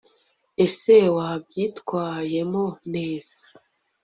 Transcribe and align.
ese 0.65 0.95
wabyitwayemo 1.15 2.63
neza 2.93 3.39